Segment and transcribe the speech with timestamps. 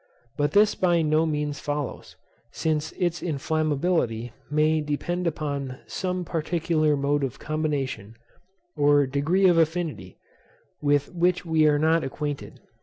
[0.35, 2.15] But this by no means follows;
[2.51, 8.15] since its inflammability may depend upon some particular mode of combination,
[8.75, 10.17] or degree of affinity,
[10.81, 12.61] with which we are not acquainted.